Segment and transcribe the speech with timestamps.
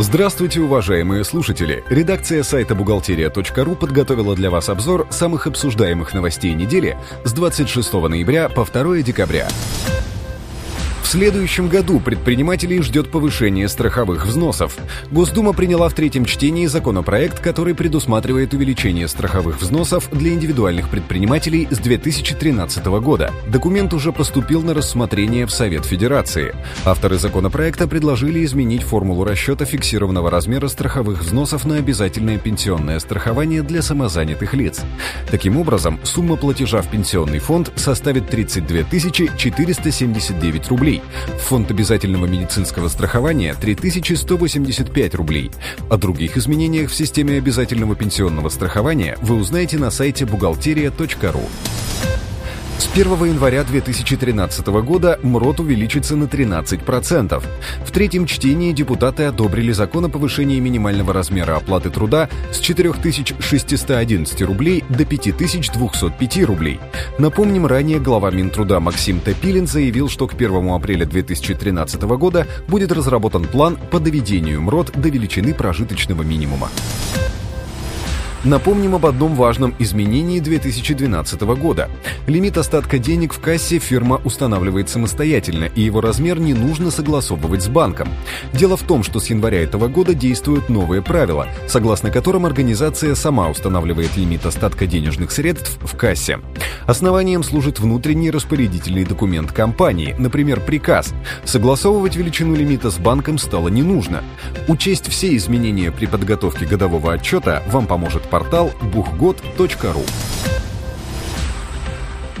[0.00, 1.82] Здравствуйте, уважаемые слушатели!
[1.88, 8.64] Редакция сайта «Бухгалтерия.ру» подготовила для вас обзор самых обсуждаемых новостей недели с 26 ноября по
[8.64, 9.48] 2 декабря.
[11.08, 14.76] Следующем году предпринимателей ждет повышение страховых взносов.
[15.10, 21.78] Госдума приняла в третьем чтении законопроект, который предусматривает увеличение страховых взносов для индивидуальных предпринимателей с
[21.78, 23.32] 2013 года.
[23.46, 26.54] Документ уже поступил на рассмотрение в Совет Федерации.
[26.84, 33.80] Авторы законопроекта предложили изменить формулу расчета фиксированного размера страховых взносов на обязательное пенсионное страхование для
[33.80, 34.82] самозанятых лиц.
[35.30, 38.82] Таким образом, сумма платежа в пенсионный фонд составит 32
[39.38, 41.38] 479 рублей, рублей.
[41.40, 45.50] Фонд обязательного медицинского страхования 3185 рублей.
[45.90, 51.87] О других изменениях в системе обязательного пенсионного страхования вы узнаете на сайте бухгалтерия.ру.
[52.78, 57.42] С 1 января 2013 года МРОТ увеличится на 13%.
[57.84, 64.84] В третьем чтении депутаты одобрили закон о повышении минимального размера оплаты труда с 4611 рублей
[64.88, 66.78] до 5205 рублей.
[67.18, 73.44] Напомним, ранее глава Минтруда Максим Топилин заявил, что к 1 апреля 2013 года будет разработан
[73.46, 76.70] план по доведению МРОТ до величины прожиточного минимума.
[78.44, 81.90] Напомним об одном важном изменении 2012 года.
[82.28, 87.68] Лимит остатка денег в кассе фирма устанавливает самостоятельно, и его размер не нужно согласовывать с
[87.68, 88.08] банком.
[88.52, 93.48] Дело в том, что с января этого года действуют новые правила, согласно которым организация сама
[93.48, 96.38] устанавливает лимит остатка денежных средств в кассе.
[96.88, 101.12] Основанием служит внутренний распорядительный документ компании, например, приказ.
[101.44, 104.24] Согласовывать величину лимита с банком стало не нужно.
[104.68, 110.02] Учесть все изменения при подготовке годового отчета вам поможет портал бухгод.ру.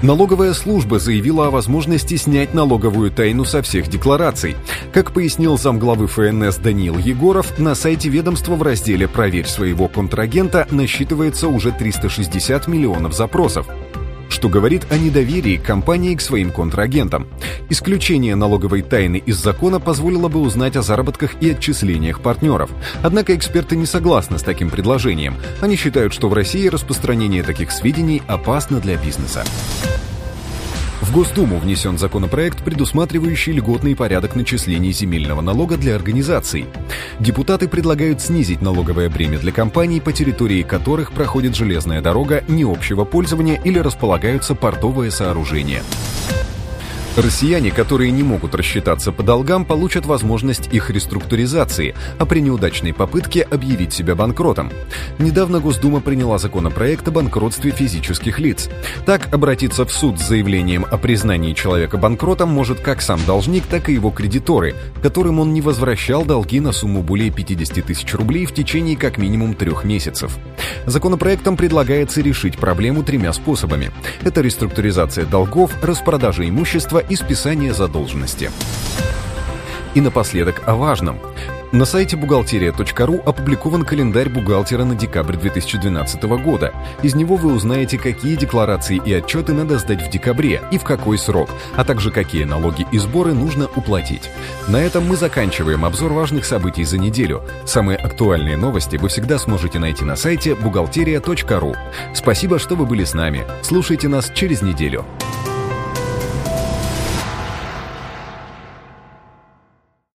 [0.00, 4.54] Налоговая служба заявила о возможности снять налоговую тайну со всех деклараций.
[4.92, 11.48] Как пояснил замглавы ФНС Даниил Егоров, на сайте ведомства в разделе «Проверь своего контрагента» насчитывается
[11.48, 13.66] уже 360 миллионов запросов
[14.36, 17.26] что говорит о недоверии компании к своим контрагентам.
[17.70, 22.70] Исключение налоговой тайны из закона позволило бы узнать о заработках и отчислениях партнеров.
[23.02, 25.36] Однако эксперты не согласны с таким предложением.
[25.62, 29.42] Они считают, что в России распространение таких сведений опасно для бизнеса.
[31.06, 36.66] В Госдуму внесен законопроект, предусматривающий льготный порядок начисления земельного налога для организаций.
[37.20, 43.04] Депутаты предлагают снизить налоговое бремя для компаний, по территории которых проходит железная дорога не общего
[43.04, 45.84] пользования или располагаются портовые сооружения.
[47.16, 53.40] Россияне, которые не могут рассчитаться по долгам, получат возможность их реструктуризации, а при неудачной попытке
[53.40, 54.70] объявить себя банкротом.
[55.18, 58.68] Недавно Госдума приняла законопроект о банкротстве физических лиц.
[59.06, 63.88] Так, обратиться в суд с заявлением о признании человека банкротом может как сам должник, так
[63.88, 68.52] и его кредиторы, которым он не возвращал долги на сумму более 50 тысяч рублей в
[68.52, 70.36] течение как минимум трех месяцев.
[70.84, 73.90] Законопроектом предлагается решить проблему тремя способами.
[74.22, 78.50] Это реструктуризация долгов, распродажа имущества и списание задолженности.
[79.94, 81.18] И напоследок о важном.
[81.72, 86.72] На сайте бухгалтерия.ру опубликован календарь бухгалтера на декабрь 2012 года.
[87.02, 91.18] Из него вы узнаете, какие декларации и отчеты надо сдать в декабре и в какой
[91.18, 94.30] срок, а также какие налоги и сборы нужно уплатить.
[94.68, 97.42] На этом мы заканчиваем обзор важных событий за неделю.
[97.64, 101.74] Самые актуальные новости вы всегда сможете найти на сайте бухгалтерия.ру.
[102.14, 103.44] Спасибо, что вы были с нами.
[103.62, 105.04] Слушайте нас через неделю.